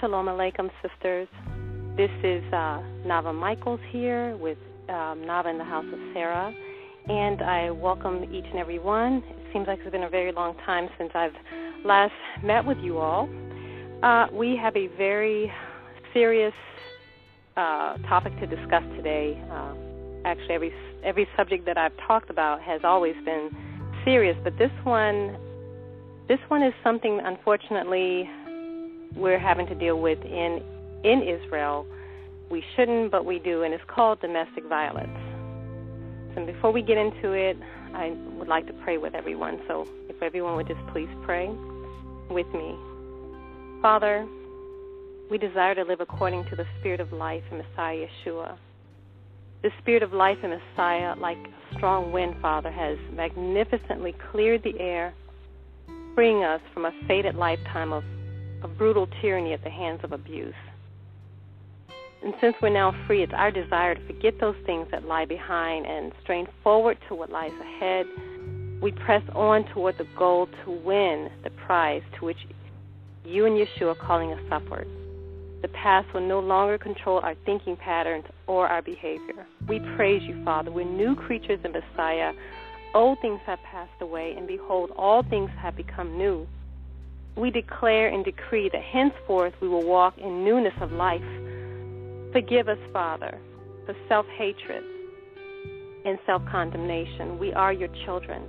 [0.00, 1.26] Shalom Aleichem, sisters.
[1.96, 4.56] This is uh, Nava Michaels here with
[4.88, 6.54] um, Nava in the House of Sarah,
[7.08, 9.24] and I welcome each and every one.
[9.28, 11.32] It seems like it's been a very long time since I've
[11.84, 12.12] last
[12.44, 13.28] met with you all.
[14.04, 15.52] Uh, we have a very
[16.14, 16.54] serious
[17.56, 19.42] uh, topic to discuss today.
[19.50, 19.74] Uh,
[20.24, 23.50] actually, every every subject that I've talked about has always been
[24.04, 25.36] serious, but this one,
[26.28, 28.30] this one is something unfortunately
[29.16, 30.62] we're having to deal with in
[31.04, 31.86] in Israel.
[32.50, 35.18] We shouldn't, but we do, and it's called domestic violence.
[36.36, 37.56] And before we get into it,
[37.94, 39.60] I would like to pray with everyone.
[39.66, 41.48] So if everyone would just please pray
[42.30, 42.74] with me.
[43.82, 44.26] Father,
[45.30, 48.56] we desire to live according to the spirit of life in Messiah Yeshua.
[49.62, 54.78] The spirit of life in Messiah, like a strong wind, Father, has magnificently cleared the
[54.78, 55.12] air,
[56.14, 58.04] freeing us from a fated lifetime of,
[58.62, 60.54] of brutal tyranny at the hands of abuse.
[62.22, 65.86] And since we're now free, it's our desire to forget those things that lie behind
[65.86, 68.06] and strain forward to what lies ahead.
[68.82, 72.38] We press on toward the goal to win the prize to which
[73.24, 74.88] you and Yeshua are calling us upward.
[75.62, 79.46] The past will no longer control our thinking patterns or our behavior.
[79.68, 80.70] We praise you, Father.
[80.70, 82.32] We're new creatures in Messiah.
[82.94, 86.46] Old things have passed away, and behold, all things have become new.
[87.38, 91.22] We declare and decree that henceforth we will walk in newness of life.
[92.32, 93.38] Forgive us, Father,
[93.86, 94.82] for self hatred
[96.04, 97.38] and self condemnation.
[97.38, 98.42] We are your children.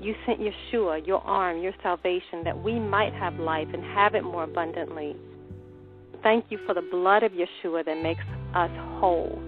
[0.00, 4.22] You sent Yeshua, your arm, your salvation, that we might have life and have it
[4.22, 5.16] more abundantly.
[6.22, 8.22] Thank you for the blood of Yeshua that makes
[8.54, 8.70] us
[9.00, 9.42] whole.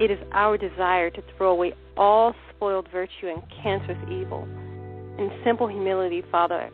[0.00, 4.44] It is our desire to throw away all spoiled virtue and cancerous evil.
[5.18, 6.70] In simple humility, Father,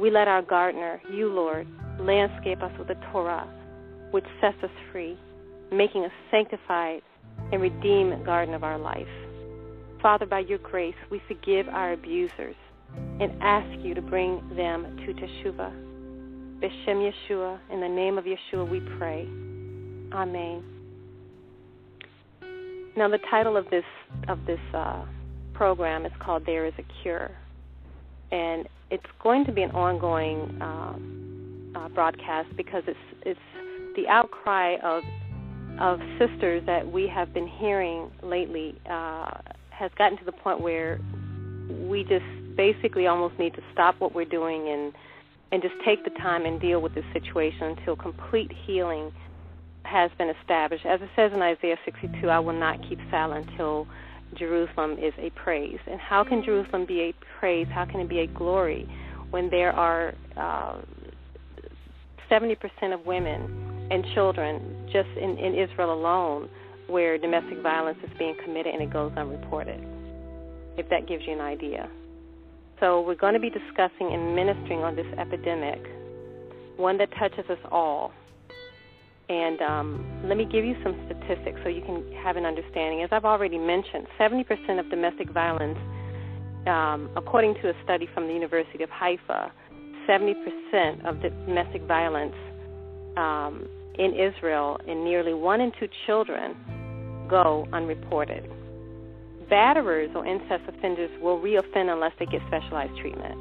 [0.00, 1.66] we let our gardener, you, Lord,
[1.98, 3.46] landscape us with the Torah,
[4.10, 5.18] which sets us free
[5.72, 7.02] making a sanctified
[7.52, 9.06] and redeemed garden of our life.
[10.02, 12.56] Father, by your grace, we forgive our abusers
[13.20, 15.72] and ask you to bring them to Teshuvah.
[16.60, 19.28] B'Shem Yeshua, in the name of Yeshua, we pray.
[20.12, 20.64] Amen.
[22.96, 23.84] Now, the title of this
[24.28, 25.04] of this uh,
[25.54, 27.30] program is called "There Is a Cure,"
[28.32, 33.40] and it's going to be an ongoing uh, uh, broadcast because it's it's
[33.96, 35.02] the outcry of
[35.80, 39.30] of sisters that we have been hearing lately uh,
[39.70, 41.00] has gotten to the point where
[41.88, 42.24] we just
[42.56, 44.92] basically almost need to stop what we're doing and
[45.52, 49.12] and just take the time and deal with this situation until complete healing
[49.82, 50.86] has been established.
[50.86, 53.86] As it says in Isaiah 62, I will not keep silent until
[54.36, 55.78] Jerusalem is a praise.
[55.86, 57.66] And how can Jerusalem be a praise?
[57.72, 58.88] How can it be a glory
[59.30, 60.80] when there are uh,
[62.30, 62.56] 70%
[62.94, 66.48] of women and children just in, in Israel alone
[66.86, 69.80] where domestic violence is being committed and it goes unreported,
[70.76, 71.88] if that gives you an idea.
[72.80, 75.80] So, we're going to be discussing and ministering on this epidemic,
[76.76, 78.12] one that touches us all.
[79.30, 83.02] And um, let me give you some statistics so you can have an understanding.
[83.04, 85.78] As I've already mentioned, 70% of domestic violence,
[86.66, 89.52] um, according to a study from the University of Haifa,
[90.08, 90.34] 70%
[91.08, 92.34] of domestic violence
[93.16, 93.68] um,
[94.00, 96.56] in Israel, and nearly one in two children
[97.30, 98.50] go unreported.
[99.48, 103.38] Batterers or incest offenders will reoffend unless they get specialized treatment.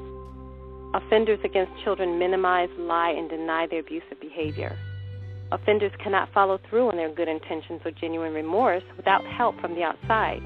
[0.93, 4.77] Offenders against children minimize, lie, and deny their abusive behavior.
[5.51, 9.83] Offenders cannot follow through on their good intentions or genuine remorse without help from the
[9.83, 10.41] outside.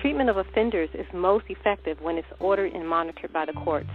[0.00, 3.90] Treatment of offenders is most effective when it's ordered and monitored by the courts.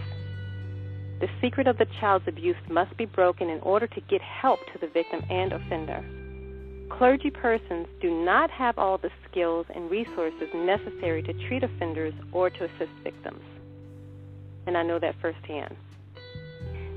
[1.20, 4.78] The secret of the child's abuse must be broken in order to get help to
[4.78, 6.04] the victim and offender.
[6.90, 12.48] Clergy persons do not have all the skills and resources necessary to treat offenders or
[12.48, 13.42] to assist victims.
[14.66, 15.76] And I know that firsthand.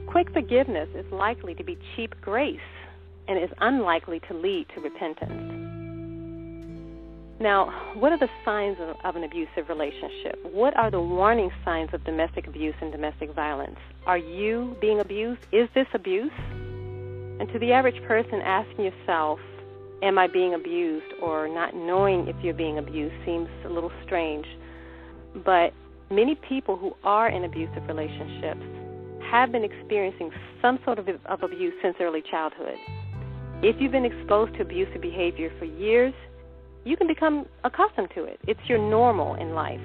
[0.10, 2.58] Quick forgiveness is likely to be cheap grace
[3.28, 5.30] and is unlikely to lead to repentance.
[7.40, 10.40] Now, what are the signs of, of, an abusive relationship?
[10.52, 13.78] What are the warning signs of domestic abuse and domestic violence?
[14.08, 15.42] Are you being abused?
[15.52, 16.32] Is this abuse?
[16.40, 19.40] And to the average person, asking yourself,
[20.02, 21.14] Am I being abused?
[21.22, 24.48] or not knowing if you're being abused seems a little strange.
[25.46, 25.72] But
[26.10, 28.66] many people who are in abusive relationships
[29.30, 30.32] have been experiencing
[30.62, 32.78] some sort of, of abuse since early childhood.
[33.62, 36.14] If you've been exposed to abusive behavior for years,
[36.86, 38.40] you can become accustomed to it.
[38.48, 39.82] It's your normal in life.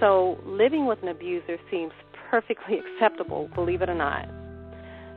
[0.00, 1.92] So living with an abuser seems
[2.30, 4.28] perfectly acceptable, believe it or not.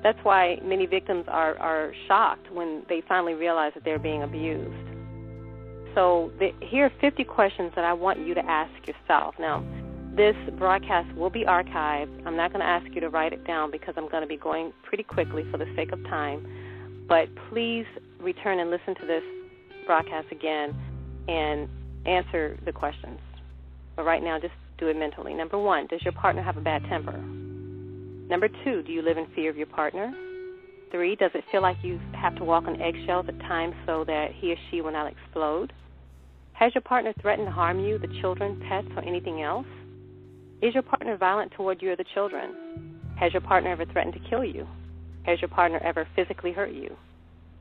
[0.03, 4.71] That's why many victims are, are shocked when they finally realize that they're being abused.
[5.95, 9.35] So the, here are 50 questions that I want you to ask yourself.
[9.39, 9.63] Now,
[10.17, 12.25] this broadcast will be archived.
[12.25, 14.35] I'm not going to ask you to write it down because I'm going to be
[14.35, 17.05] going pretty quickly for the sake of time.
[17.07, 17.85] But please
[18.19, 19.21] return and listen to this
[19.85, 20.75] broadcast again
[21.27, 21.69] and
[22.07, 23.19] answer the questions.
[23.95, 25.35] But right now, just do it mentally.
[25.35, 27.17] Number one, does your partner have a bad temper?
[27.17, 30.11] Number two, do you live in fear of your partner?
[30.89, 34.31] Three, does it feel like you have to walk on eggshells at times so that
[34.33, 35.73] he or she will not explode?
[36.53, 39.67] Has your partner threatened to harm you, the children, pets, or anything else?
[40.59, 42.99] Is your partner violent toward you or the children?
[43.19, 44.67] Has your partner ever threatened to kill you?
[45.23, 46.95] Has your partner ever physically hurt you?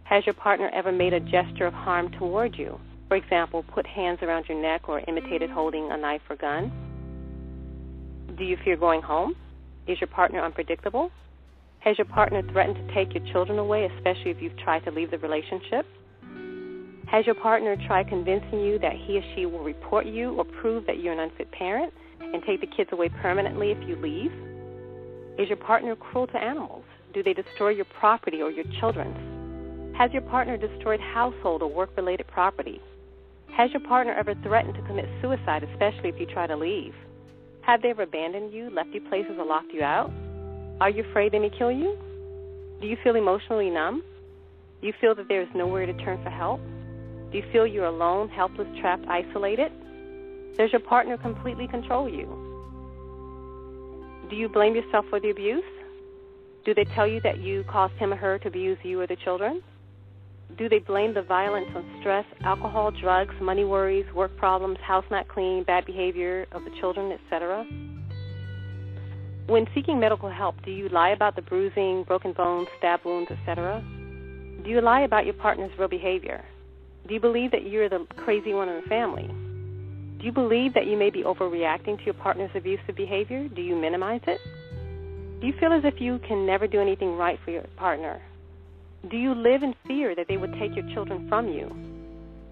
[0.05, 2.81] Has your partner ever made a gesture of harm toward you?
[3.09, 6.73] For example, put hands around your neck or imitated holding a knife or gun?
[8.39, 9.35] Do you fear going home?
[9.87, 11.11] Is your partner unpredictable?
[11.81, 15.11] Has your partner threatened to take your children away, especially if you've tried to leave
[15.11, 15.85] the relationship?
[17.09, 20.87] Has your partner tried convincing you that he or she will report you or prove
[20.87, 24.33] that you're an unfit parent and take the kids away permanently if you leave?
[25.39, 26.85] Is your partner cruel to animals?
[27.13, 29.97] Do they destroy your property or your children's?
[29.97, 32.81] Has your partner destroyed household or work related property?
[33.57, 36.95] Has your partner ever threatened to commit suicide, especially if you try to leave?
[37.63, 40.13] Have they ever abandoned you, left you places, or locked you out?
[40.81, 41.97] Are you afraid they may kill you?
[42.81, 44.03] Do you feel emotionally numb?
[44.83, 46.61] Do you feel that there is nowhere to turn for help?
[47.33, 49.73] Do you feel you're alone, helpless, trapped, isolated?
[50.57, 52.27] Does your partner completely control you?
[54.31, 55.63] Do you blame yourself for the abuse?
[56.65, 59.17] Do they tell you that you caused him or her to abuse you or the
[59.17, 59.63] children?
[60.57, 65.29] Do they blame the violence on stress, alcohol, drugs, money worries, work problems, house not
[65.29, 67.65] clean, bad behavior of the children, etc.?
[69.47, 73.85] When seeking medical help, do you lie about the bruising, broken bones, stab wounds, etc.?
[74.65, 76.45] Do you lie about your partner's real behavior?
[77.07, 79.31] Do you believe that you're the crazy one in the family?
[80.27, 83.47] Do you believe that you may be overreacting to your partner's abusive behavior?
[83.47, 84.41] Do you minimize it?
[85.41, 88.21] Do you feel as if you can never do anything right for your partner?
[89.09, 91.69] Do you live in fear that they would take your children from you?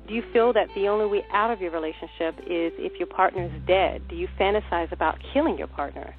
[0.07, 3.43] Do you feel that the only way out of your relationship is if your partner
[3.43, 4.07] is dead?
[4.07, 6.15] Do you fantasize about killing your partner?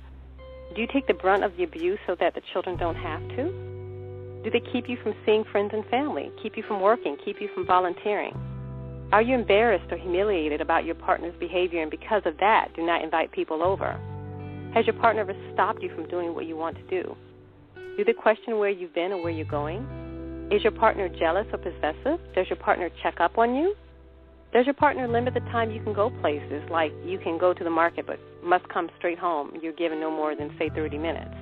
[0.76, 4.42] Do you take the brunt of the abuse so that the children don't have to?
[4.44, 7.48] Do they keep you from seeing friends and family, keep you from working, keep you
[7.56, 8.36] from volunteering?
[9.12, 13.04] Are you embarrassed or humiliated about your partner's behavior and because of that do not
[13.04, 14.00] invite people over?
[14.74, 17.16] Has your partner ever stopped you from doing what you want to do?
[17.98, 20.50] Do they question where you've been or where you're going?
[20.52, 22.20] Is your partner jealous or possessive?
[22.34, 23.76] Does your partner check up on you?
[24.52, 27.64] Does your partner limit the time you can go places, like you can go to
[27.64, 29.52] the market but must come straight home?
[29.62, 31.36] You're given no more than, say, 30 minutes.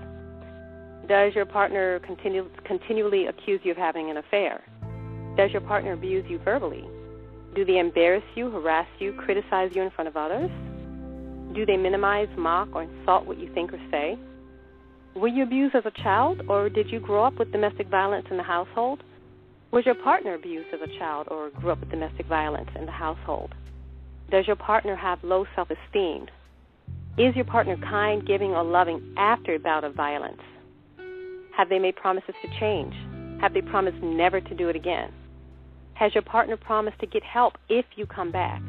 [1.07, 4.63] Does your partner continue, continually accuse you of having an affair?
[5.37, 6.85] Does your partner abuse you verbally?
[7.55, 10.49] Do they embarrass you, harass you, criticize you in front of others?
[11.53, 14.17] Do they minimize, mock, or insult what you think or say?
[15.15, 18.37] Were you abused as a child, or did you grow up with domestic violence in
[18.37, 19.03] the household?
[19.69, 22.91] Was your partner abused as a child or grew up with domestic violence in the
[22.91, 23.53] household?
[24.31, 26.27] Does your partner have low self esteem?
[27.19, 30.41] Is your partner kind, giving, or loving after a bout of violence?
[31.55, 32.95] Have they made promises to change?
[33.41, 35.13] Have they promised never to do it again?
[35.95, 38.61] Has your partner promised to get help if you come back?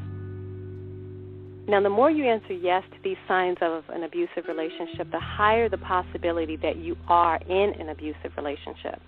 [1.66, 5.68] Now, the more you answer yes to these signs of an abusive relationship, the higher
[5.68, 9.00] the possibility that you are in an abusive relationship.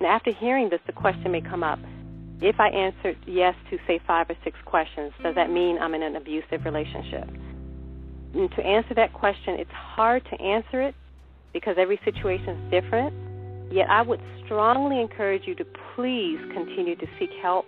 [0.00, 1.78] Now, after hearing this, the question may come up
[2.40, 6.02] if I answered yes to, say, five or six questions, does that mean I'm in
[6.02, 7.28] an abusive relationship?
[8.34, 10.94] And to answer that question, it's hard to answer it
[11.54, 13.14] because every situation is different.
[13.70, 17.66] Yet, I would strongly encourage you to please continue to seek help,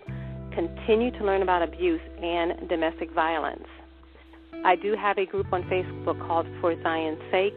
[0.54, 3.66] continue to learn about abuse and domestic violence.
[4.64, 7.54] I do have a group on Facebook called For Zion's Sake,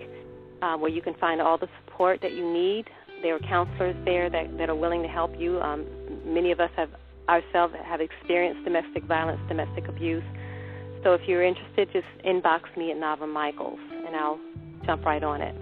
[0.62, 2.86] uh, where you can find all the support that you need.
[3.22, 5.60] There are counselors there that, that are willing to help you.
[5.60, 5.86] Um,
[6.26, 6.90] many of us have
[7.30, 10.24] ourselves have experienced domestic violence, domestic abuse.
[11.04, 14.40] So if you're interested, just inbox me at Nava Michaels, and I'll
[14.86, 15.56] jump right on it.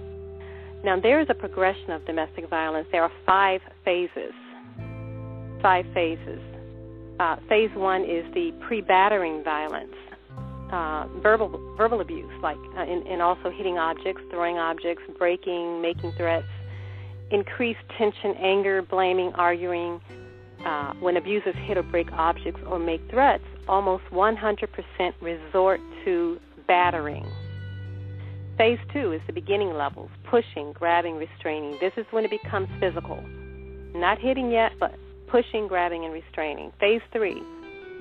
[0.83, 2.87] Now, there is a progression of domestic violence.
[2.91, 4.33] There are five phases.
[5.61, 6.39] Five phases.
[7.19, 9.93] Uh, phase one is the pre-battering violence
[10.71, 16.11] uh, verbal verbal abuse, like uh, and, and also hitting objects, throwing objects, breaking, making
[16.13, 16.47] threats,
[17.31, 19.99] increased tension, anger, blaming, arguing.
[20.65, 24.67] Uh, when abusers hit or break objects or make threats, almost 100%
[25.21, 27.25] resort to battering.
[28.59, 31.77] Phase two is the beginning levels pushing, grabbing, restraining.
[31.79, 33.23] This is when it becomes physical.
[33.95, 34.95] Not hitting yet, but
[35.29, 36.73] pushing, grabbing, and restraining.
[36.77, 37.41] Phase three,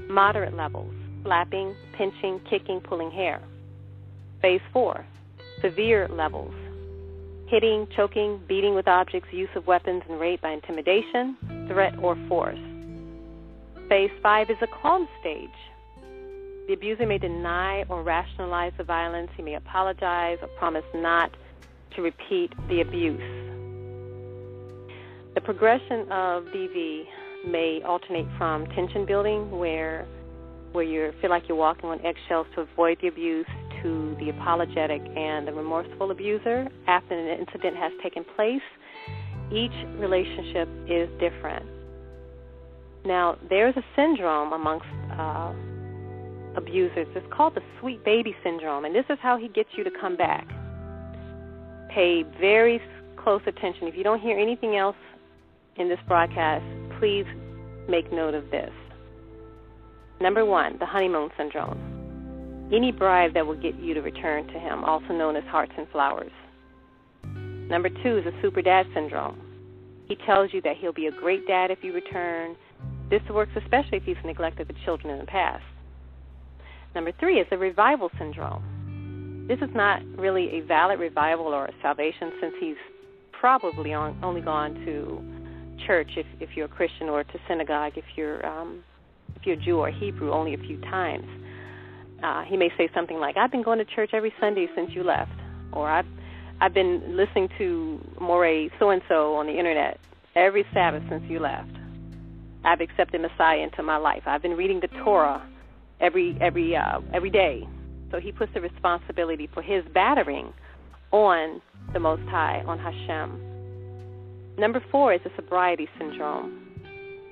[0.09, 3.41] moderate levels slapping, pinching, kicking, pulling hair.
[4.43, 5.07] Phase four,
[5.63, 6.53] severe levels
[7.47, 11.37] hitting, choking, beating with objects, use of weapons, and rape by intimidation,
[11.69, 12.59] threat, or force.
[13.89, 15.49] Phase five is a calm stage.
[16.69, 19.31] The abuser may deny or rationalize the violence.
[19.35, 21.35] He may apologize or promise not
[21.97, 23.23] to repeat the abuse.
[25.35, 27.05] The progression of DV
[27.47, 30.07] may alternate from tension building, where
[30.73, 33.47] where you feel like you're walking on eggshells to avoid the abuse,
[33.83, 38.61] to the apologetic and the remorseful abuser after an incident has taken place.
[39.51, 41.65] Each relationship is different.
[43.07, 45.55] Now, there's a syndrome amongst uh,
[46.59, 47.07] abusers.
[47.15, 50.17] It's called the sweet baby syndrome, and this is how he gets you to come
[50.17, 50.47] back.
[51.95, 52.81] Pay very
[53.17, 53.89] close attention.
[53.89, 54.97] If you don't hear anything else
[55.77, 56.65] in this broadcast,
[56.99, 57.25] please
[57.89, 58.71] make note of this.
[60.21, 61.79] Number one, the honeymoon syndrome.
[62.73, 65.89] Any bribe that will get you to return to him, also known as hearts and
[65.89, 66.33] flowers.
[67.25, 69.41] Number two is the super dad syndrome.
[70.07, 72.57] He tells you that he'll be a great dad if you return.
[73.11, 75.65] This works especially if he's neglected the children in the past.
[76.95, 79.47] Number three is the revival syndrome.
[79.49, 82.77] This is not really a valid revival or a salvation since he's
[83.33, 85.23] probably on, only gone to
[85.87, 88.83] church if, if you're a Christian or to synagogue if you're um,
[89.37, 91.27] if you're Jew or Hebrew only a few times.
[92.23, 95.05] Uh, he may say something like, "I've been going to church every Sunday since you
[95.05, 95.33] left,"
[95.73, 96.07] or "I've
[96.61, 100.01] I've been listening to Moreh so and so on the internet
[100.35, 101.71] every Sabbath since you left.
[102.65, 104.23] I've accepted Messiah into my life.
[104.27, 105.49] I've been reading the Torah
[106.01, 107.67] every every uh, every day."
[108.11, 110.53] So he puts the responsibility for his battering
[111.11, 111.61] on
[111.93, 113.41] the Most High, on Hashem.
[114.59, 116.65] Number four is the sobriety syndrome.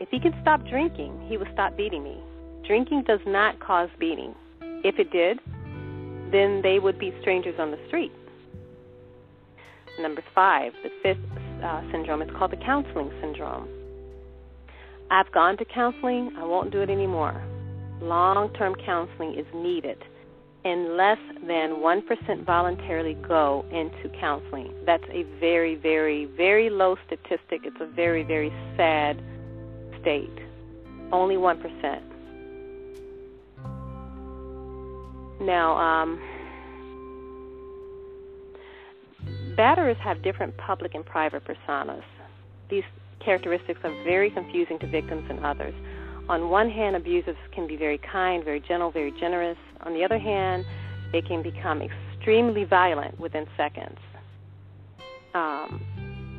[0.00, 2.22] If he can stop drinking, he will stop beating me.
[2.66, 4.34] Drinking does not cause beating.
[4.60, 5.40] If it did,
[6.30, 8.12] then they would be strangers on the street.
[9.98, 13.68] Number five, the fifth uh, syndrome, is called the counseling syndrome.
[15.10, 17.42] I've gone to counseling, I won't do it anymore.
[18.00, 20.02] Long term counseling is needed,
[20.64, 24.72] and less than 1% voluntarily go into counseling.
[24.84, 27.62] That's a very, very, very low statistic.
[27.64, 29.22] It's a very, very sad
[30.00, 30.38] state.
[31.10, 32.02] Only 1%.
[35.40, 36.20] Now, um,
[39.56, 42.02] batterers have different public and private personas.
[42.68, 42.84] These
[43.20, 45.74] characteristics are very confusing to victims and others.
[46.28, 49.56] On one hand, abusers can be very kind, very gentle, very generous.
[49.82, 50.64] On the other hand,
[51.12, 53.98] they can become extremely violent within seconds.
[55.34, 55.80] Um,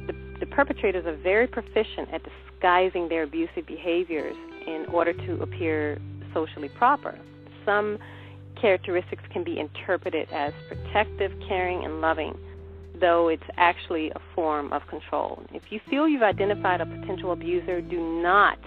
[0.08, 6.00] the, the perpetrators are very proficient at disguising their abusive behaviors in order to appear
[6.34, 7.18] socially proper.
[7.66, 7.98] Some
[8.60, 12.38] characteristics can be interpreted as protective, caring, and loving,
[13.00, 15.44] though it's actually a form of control.
[15.54, 18.58] If you feel you've identified a potential abuser, do not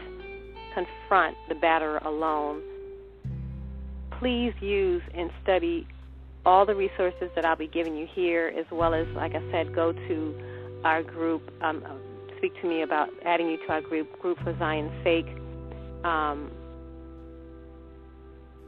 [0.75, 2.62] confront the batterer alone.
[4.19, 5.87] Please use and study
[6.45, 9.75] all the resources that I'll be giving you here, as well as, like I said,
[9.75, 10.35] go to
[10.85, 11.43] our group.
[11.62, 11.85] Um,
[12.39, 15.27] speak to me about adding you to our group, Group for Zion's Sake.
[16.05, 16.50] Um,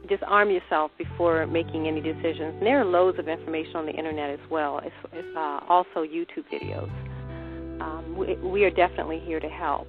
[0.09, 2.55] just arm yourself before making any decisions.
[2.57, 4.79] And there are loads of information on the internet as well.
[4.83, 6.91] It's, it's uh, also YouTube videos.
[7.81, 9.87] Um, we, we, are definitely here to help.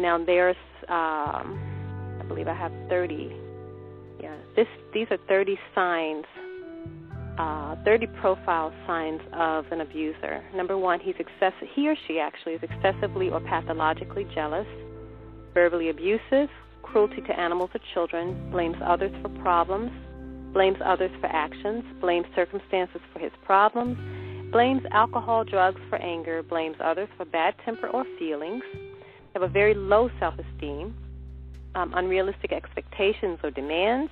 [0.00, 0.56] Now there's,
[0.88, 1.58] um,
[2.20, 3.36] I believe I have 30.
[4.20, 6.24] Yeah, this these are 30 signs,
[7.38, 10.42] uh, 30 profile signs of an abuser.
[10.54, 11.68] Number one, he's excessive.
[11.74, 14.66] He or she actually is excessively or pathologically jealous,
[15.54, 16.48] verbally abusive,
[16.82, 19.90] cruelty to animals or children, blames others for problems,
[20.52, 23.96] blames others for actions, blames circumstances for his problems,
[24.50, 28.62] blames alcohol, drugs for anger, blames others for bad temper or feelings,
[29.34, 30.94] have a very low self esteem,
[31.74, 34.10] um, unrealistic expectations or demands,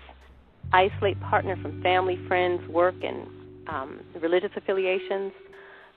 [0.72, 3.26] isolate partner from family, friends, work, and
[3.68, 5.32] um, religious affiliations,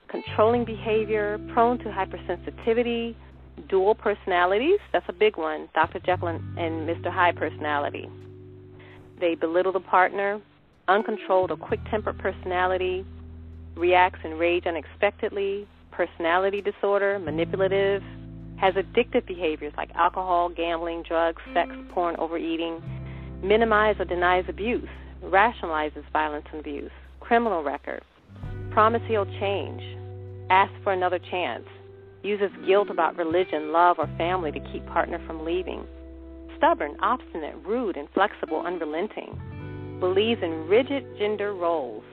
[0.08, 3.14] controlling behavior, prone to hypersensitivity,
[3.68, 4.78] dual personalities.
[4.92, 5.68] That's a big one.
[5.74, 6.00] Dr.
[6.00, 7.10] Jekyll and, Mr.
[7.10, 8.08] Hyde personality.
[9.20, 10.40] They belittle the partner,
[10.88, 13.04] uncontrolled or quick tempered personality,
[13.76, 18.02] reacts in rage unexpectedly, personality disorder, manipulative,
[18.62, 21.90] has addictive behaviors like alcohol, gambling, drugs, sex, mm.
[21.90, 22.80] porn, overeating,
[23.42, 24.88] minimizes or denies abuse,
[25.24, 28.02] rationalizes violence and abuse, criminal record,
[28.70, 29.82] promise he'll change,
[30.48, 31.64] asks for another chance,
[32.22, 35.84] uses guilt about religion, love, or family to keep partner from leaving.
[36.56, 39.36] Stubborn, obstinate, rude, inflexible, unrelenting.
[39.98, 42.04] Believes in rigid gender roles.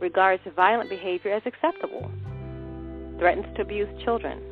[0.00, 2.10] Regards violent behavior as acceptable.
[3.20, 4.49] Threatens to abuse children.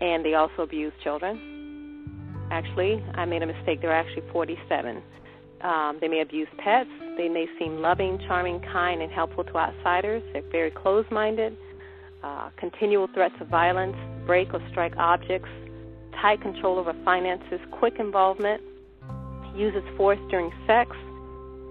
[0.00, 2.48] And they also abuse children.
[2.50, 3.80] Actually, I made a mistake.
[3.80, 5.02] There are actually 47.
[5.60, 6.88] Um, they may abuse pets.
[7.16, 10.22] They may seem loving, charming, kind, and helpful to outsiders.
[10.32, 11.56] They're very closed minded
[12.22, 15.48] uh, continual threats of violence, break or strike objects,
[16.20, 18.62] tight control over finances, quick involvement,
[19.56, 20.90] uses force during sex,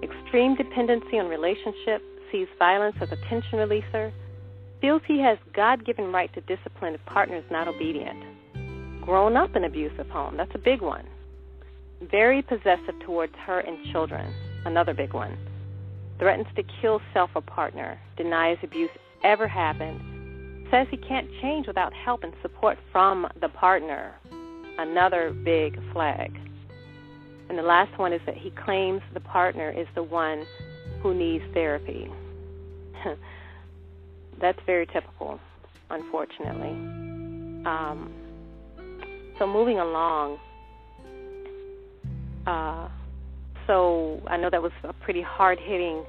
[0.03, 4.11] extreme dependency on relationship, sees violence as a tension releaser,
[4.81, 8.23] feels he has God-given right to discipline if partner is not obedient.
[9.01, 11.05] Grown up in abusive home, that's a big one.
[12.01, 14.33] Very possessive towards her and children,
[14.65, 15.37] another big one.
[16.17, 18.89] Threatens to kill self or partner, denies abuse
[19.23, 24.13] ever happened, says he can't change without help and support from the partner.
[24.77, 26.37] Another big flag.
[27.49, 30.45] And the last one is that he claims the partner is the one
[31.01, 32.09] who needs therapy.
[34.39, 35.39] That's very typical,
[35.89, 36.71] unfortunately.
[37.65, 38.13] Um,
[39.37, 40.39] so moving along,
[42.47, 42.87] uh,
[43.67, 46.03] so I know that was a pretty hard hitting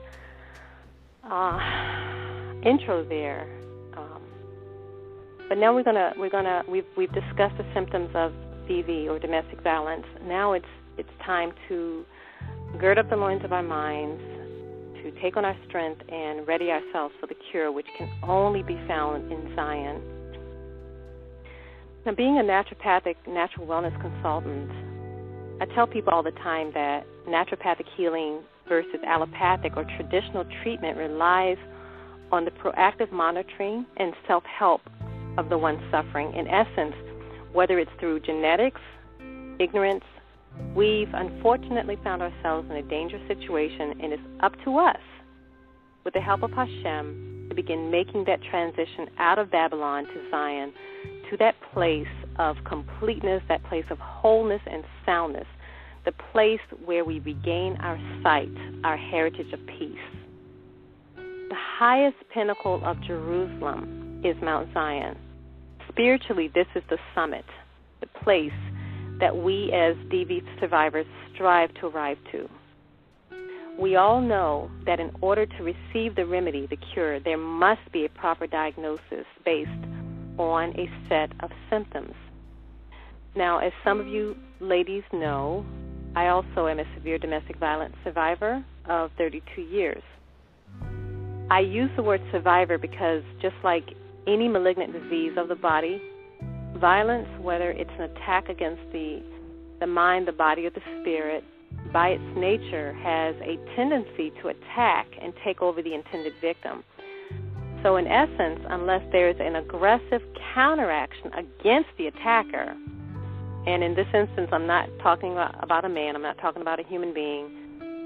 [1.24, 3.48] uh, intro there.
[5.50, 8.32] But now we're gonna we're gonna we've we've discussed the symptoms of
[8.68, 10.06] DV or domestic violence.
[10.22, 10.64] Now it's
[10.96, 12.04] it's time to
[12.78, 14.22] gird up the loins of our minds,
[15.02, 18.78] to take on our strength and ready ourselves for the cure, which can only be
[18.86, 20.02] found in Zion.
[22.06, 24.70] Now, being a naturopathic natural wellness consultant,
[25.60, 31.58] I tell people all the time that naturopathic healing versus allopathic or traditional treatment relies
[32.32, 34.80] on the proactive monitoring and self help
[35.36, 36.32] of the one suffering.
[36.34, 36.94] In essence,
[37.52, 38.80] whether it's through genetics,
[39.58, 40.04] ignorance,
[40.74, 45.00] we've unfortunately found ourselves in a dangerous situation, and it's up to us,
[46.04, 50.72] with the help of Hashem, to begin making that transition out of Babylon to Zion,
[51.30, 52.06] to that place
[52.38, 55.46] of completeness, that place of wholeness and soundness,
[56.04, 58.48] the place where we regain our sight,
[58.84, 59.98] our heritage of peace.
[61.16, 65.16] The highest pinnacle of Jerusalem is Mount Zion.
[65.88, 67.44] Spiritually, this is the summit,
[68.00, 68.52] the place
[69.20, 72.48] that we as DV survivors strive to arrive to.
[73.78, 78.04] We all know that in order to receive the remedy, the cure, there must be
[78.04, 79.70] a proper diagnosis based
[80.38, 82.14] on a set of symptoms.
[83.36, 85.64] Now, as some of you ladies know,
[86.16, 90.02] I also am a severe domestic violence survivor of 32 years.
[91.50, 93.84] I use the word survivor because just like
[94.26, 96.02] any malignant disease of the body,
[96.78, 99.22] violence, whether it's an attack against the,
[99.80, 101.44] the mind, the body, or the spirit,
[101.92, 106.82] by its nature has a tendency to attack and take over the intended victim.
[107.82, 110.20] So, in essence, unless there is an aggressive
[110.54, 112.76] counteraction against the attacker,
[113.66, 116.82] and in this instance, I'm not talking about a man, I'm not talking about a
[116.82, 117.48] human being,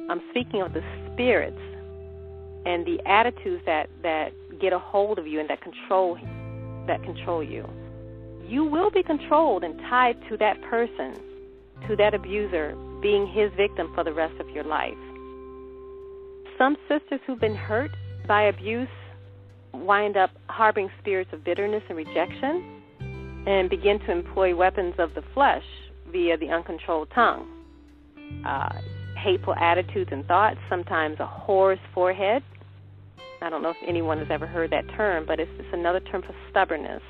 [0.08, 1.60] I'm speaking of the spirits
[2.66, 6.18] and the attitudes that, that get a hold of you and that control
[6.86, 7.66] that control you.
[8.46, 11.14] You will be controlled and tied to that person,
[11.88, 14.94] to that abuser, being his victim for the rest of your life.
[16.58, 17.90] Some sisters who've been hurt
[18.28, 18.88] by abuse
[19.72, 22.82] wind up harboring spirits of bitterness and rejection
[23.46, 25.64] and begin to employ weapons of the flesh
[26.10, 27.46] via the uncontrolled tongue.
[28.46, 28.80] Uh,
[29.22, 32.42] hateful attitudes and thoughts, sometimes a whore's forehead,
[33.44, 36.22] I don't know if anyone has ever heard that term, but it's, it's another term
[36.22, 37.02] for stubbornness.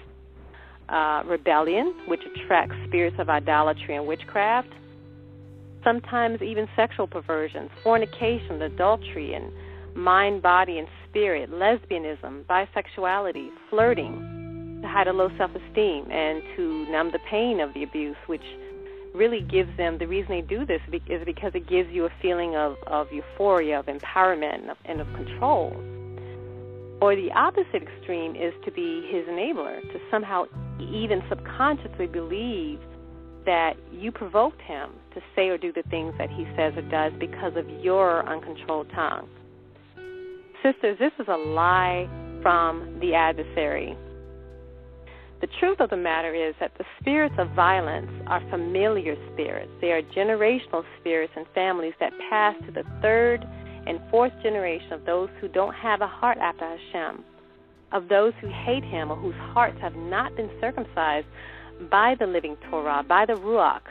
[0.86, 4.68] Uh, rebellion, which attracts spirits of idolatry and witchcraft.
[5.82, 9.50] Sometimes even sexual perversions, fornication, adultery, and
[9.96, 16.86] mind, body, and spirit, lesbianism, bisexuality, flirting, to hide a low self esteem and to
[16.90, 18.44] numb the pain of the abuse, which
[19.14, 22.56] really gives them the reason they do this is because it gives you a feeling
[22.56, 25.74] of, of euphoria, of empowerment, and of, and of control.
[27.04, 30.44] Or the opposite extreme is to be his enabler, to somehow
[30.80, 32.80] even subconsciously believe
[33.44, 37.12] that you provoked him to say or do the things that he says or does
[37.20, 39.28] because of your uncontrolled tongue.
[40.62, 42.08] Sisters, this is a lie
[42.40, 43.94] from the adversary.
[45.42, 49.70] The truth of the matter is that the spirits of violence are familiar spirits.
[49.82, 53.44] They are generational spirits and families that pass to the third
[53.86, 57.24] and fourth generation of those who don't have a heart after Hashem,
[57.92, 61.26] of those who hate him or whose hearts have not been circumcised
[61.90, 63.82] by the living Torah, by the Ruach.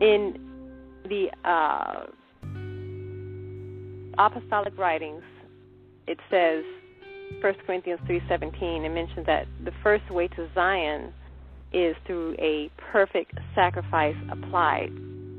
[0.00, 0.38] In
[1.08, 2.06] the uh,
[4.18, 5.22] apostolic writings,
[6.06, 6.64] it says
[7.40, 11.12] 1 Corinthians 3:17 it mentions that the first way to Zion
[11.72, 14.92] is through a perfect sacrifice applied.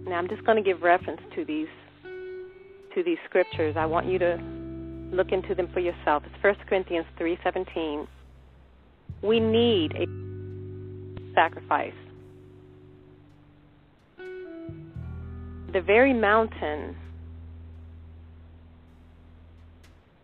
[0.08, 1.68] Now I'm just going to give reference to these
[2.96, 3.76] to these scriptures.
[3.78, 4.40] I want you to
[5.12, 6.24] look into them for yourself.
[6.26, 8.08] It's 1 Corinthians 3:17.
[9.22, 10.06] We need a
[11.34, 11.94] sacrifice.
[15.74, 16.96] The very mountain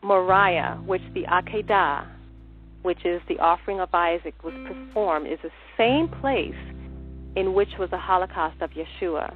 [0.01, 2.07] Moriah, which the Akedah,
[2.81, 6.55] which is the offering of Isaac, was performed, is the same place
[7.35, 9.33] in which was the Holocaust of Yeshua,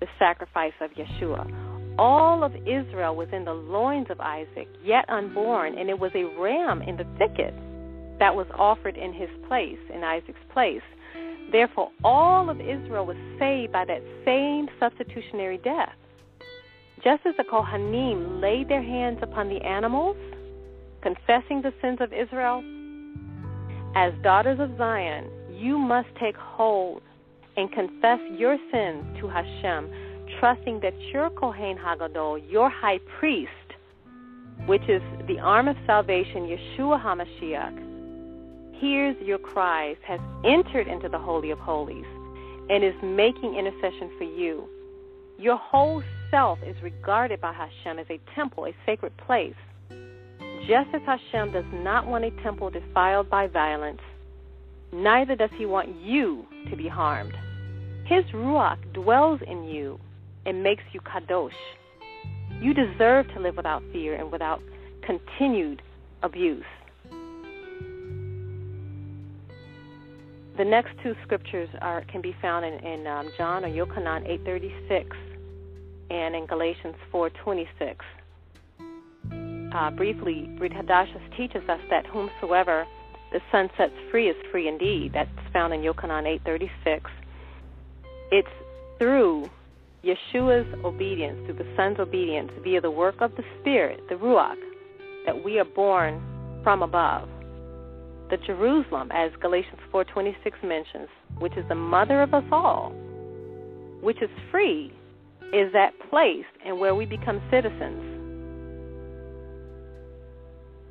[0.00, 1.96] the sacrifice of Yeshua.
[1.98, 6.24] All of Israel was in the loins of Isaac, yet unborn, and it was a
[6.40, 7.54] ram in the thicket
[8.18, 10.82] that was offered in his place, in Isaac's place.
[11.50, 15.94] Therefore, all of Israel was saved by that same substitutionary death.
[17.02, 20.16] Just as the Kohanim laid their hands upon the animals,
[21.00, 22.62] confessing the sins of Israel,
[23.94, 27.02] as daughters of Zion, you must take hold
[27.58, 29.90] and confess your sins to Hashem,
[30.38, 33.50] trusting that your Kohen Hagadol, your high priest,
[34.66, 41.18] which is the arm of salvation, Yeshua HaMashiach, hears your cries, has entered into the
[41.18, 42.06] Holy of Holies,
[42.70, 44.68] and is making intercession for you.
[45.36, 49.54] Your whole self is regarded by Hashem as a temple, a sacred place.
[50.68, 54.00] Just as Hashem does not want a temple defiled by violence,
[54.92, 57.34] neither does he want you to be harmed.
[58.08, 60.00] His Ruach dwells in you
[60.46, 61.52] and makes you kadosh.
[62.58, 64.62] You deserve to live without fear and without
[65.04, 65.82] continued
[66.22, 66.64] abuse.
[70.56, 75.14] The next two scriptures are can be found in, in um, John or Yochanan 8:36
[76.10, 77.96] and in Galatians 4:26.
[79.70, 82.86] Uh, briefly, Brit Hadashah teaches us that whomsoever
[83.32, 85.12] the Son sets free is free indeed.
[85.12, 87.02] That's found in Yochanan 8:36.
[88.30, 88.48] It's
[88.98, 89.48] through
[90.04, 94.58] Yeshua's obedience, through the Son's obedience, via the work of the Spirit, the Ruach,
[95.24, 96.20] that we are born
[96.62, 97.28] from above.
[98.30, 102.90] The Jerusalem, as Galatians 4:26 mentions, which is the mother of us all,
[104.02, 104.92] which is free
[105.54, 108.02] is that place and where we become citizens.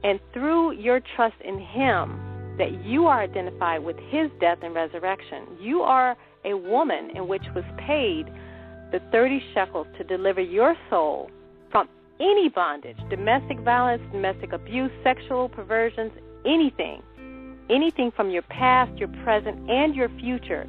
[0.03, 2.19] And through your trust in Him,
[2.57, 5.45] that you are identified with His death and resurrection.
[5.59, 8.27] You are a woman in which was paid
[8.91, 11.29] the 30 shekels to deliver your soul
[11.71, 16.11] from any bondage domestic violence, domestic abuse, sexual perversions,
[16.45, 17.01] anything.
[17.69, 20.65] Anything from your past, your present, and your future.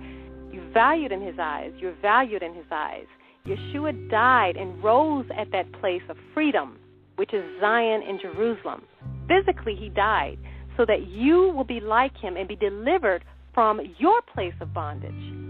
[0.50, 1.72] You're valued in His eyes.
[1.78, 3.06] You're valued in His eyes.
[3.46, 6.76] Yeshua died and rose at that place of freedom,
[7.16, 8.82] which is Zion in Jerusalem.
[9.28, 10.38] Physically, he died
[10.76, 15.47] so that you will be like him and be delivered from your place of bondage.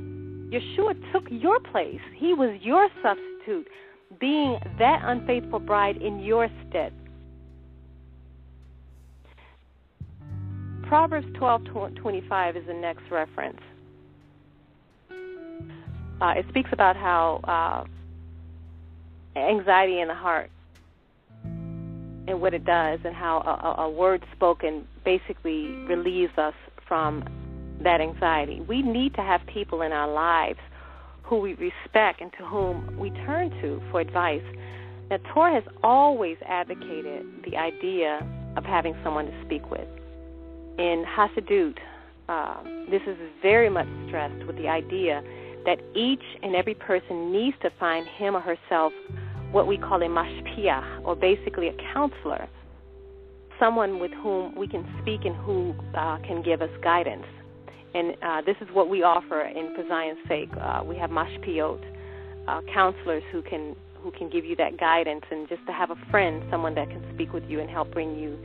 [0.50, 2.00] Yeshua took your place.
[2.14, 3.68] He was your substitute,
[4.18, 6.92] being that unfaithful bride in your stead.
[10.82, 13.60] Proverbs 12:25 is the next reference
[16.20, 17.86] uh, it speaks about how
[19.36, 20.50] uh, anxiety in the heart
[21.44, 26.52] and what it does, and how a, a word spoken basically relieves us
[26.86, 27.24] from
[27.82, 28.60] that anxiety.
[28.68, 30.58] We need to have people in our lives
[31.22, 34.42] who we respect and to whom we turn to for advice.
[35.10, 39.88] Now, Torah has always advocated the idea of having someone to speak with.
[40.78, 41.76] In Hasidut,
[42.28, 45.22] uh, this is very much stressed with the idea
[45.64, 48.92] that each and every person needs to find him or herself
[49.52, 52.48] what we call a mashpia, or basically a counselor,
[53.58, 57.24] someone with whom we can speak and who uh, can give us guidance.
[57.98, 60.50] And uh, this is what we offer in For Zion's sake.
[60.60, 61.82] Uh, we have mashpiot,
[62.46, 65.96] uh, counselors who can who can give you that guidance, and just to have a
[66.10, 68.38] friend, someone that can speak with you and help bring you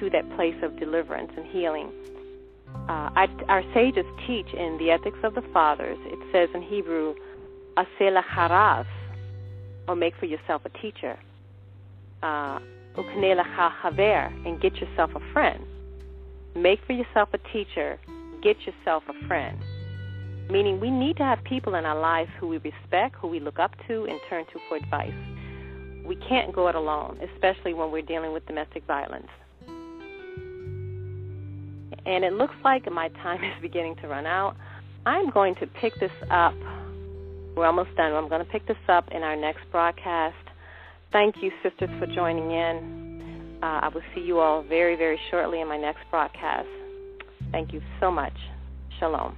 [0.00, 1.92] to that place of deliverance and healing
[2.88, 7.14] uh, I, our sages teach in the Ethics of the Fathers, it says in Hebrew,
[7.78, 8.86] Asela haraz,
[9.88, 11.18] or make for yourself a teacher.
[12.22, 12.58] Uh,
[12.94, 15.64] haver, and get yourself a friend.
[16.54, 17.98] Make for yourself a teacher,
[18.44, 19.58] get yourself a friend.
[20.50, 23.58] meaning we need to have people in our lives who we respect, who we look
[23.58, 25.14] up to, and turn to for advice.
[26.06, 29.28] We can't go it alone, especially when we're dealing with domestic violence.
[32.06, 34.56] And it looks like my time is beginning to run out.
[35.06, 36.54] I'm going to pick this up.
[37.56, 38.12] We're almost done.
[38.12, 40.36] I'm going to pick this up in our next broadcast.
[41.12, 43.58] Thank you, sisters, for joining in.
[43.62, 46.68] Uh, I will see you all very, very shortly in my next broadcast.
[47.54, 48.32] Thank you so much.
[48.98, 49.36] Shalom.